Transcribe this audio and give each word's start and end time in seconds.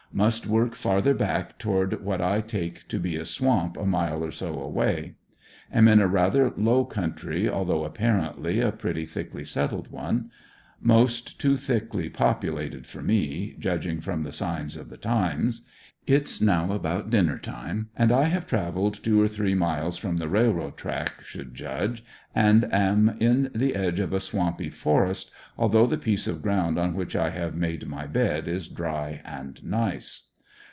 Must 0.13 0.45
work 0.45 0.75
farther 0.75 1.13
back 1.13 1.57
toward 1.57 2.03
what 2.03 2.19
1 2.19 2.41
take 2.43 2.85
to 2.89 2.99
be 2.99 3.15
a 3.15 3.23
swamp 3.23 3.77
a 3.77 3.85
mile 3.85 4.25
or 4.25 4.31
so 4.31 4.59
away. 4.61 5.15
Am 5.71 5.87
in 5.87 6.01
a 6.01 6.07
rather 6.07 6.51
low 6.57 6.83
country 6.83 7.47
although 7.47 7.85
apparently 7.85 8.59
a 8.59 8.73
pretty 8.73 9.05
thickly 9.05 9.45
settled 9.45 9.87
one; 9.89 10.29
most 10.81 11.39
too 11.39 11.55
thickly 11.55 12.09
populated 12.09 12.85
for 12.85 13.01
me, 13.01 13.55
judging 13.57 14.01
from 14.01 14.23
the 14.23 14.33
signs 14.33 14.75
of 14.75 14.89
the 14.89 14.97
times 14.97 15.61
It's 16.07 16.41
now 16.41 16.71
about 16.71 17.11
dinner 17.11 17.37
time, 17.37 17.89
and 17.95 18.11
I 18.11 18.23
have 18.23 18.47
traveled 18.47 18.95
two 19.03 19.21
or 19.21 19.27
three 19.27 19.53
miles 19.53 19.97
from 19.99 20.17
the 20.17 20.27
railroad 20.27 20.75
track, 20.75 21.21
should 21.21 21.53
judge 21.53 22.03
and 22.33 22.63
am 22.73 23.17
in 23.19 23.51
the 23.53 23.75
edge 23.75 23.99
of 23.99 24.11
a 24.11 24.19
swampy 24.19 24.71
for 24.71 25.05
est, 25.05 25.29
although 25.59 25.85
the 25.85 25.99
piece 25.99 26.25
of 26.25 26.41
ground 26.41 26.79
on 26.79 26.95
which 26.95 27.15
I 27.15 27.29
have 27.29 27.53
made 27.53 27.85
my 27.87 28.07
bed 28.07 28.47
is 28.47 28.67
dry 28.67 29.21
and 29.23 29.63
nice. 29.63 30.29